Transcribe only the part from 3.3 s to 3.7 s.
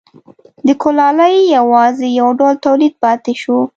شو